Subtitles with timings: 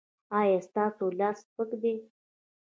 [0.39, 1.93] ایا ستاسو لاس سپک دی؟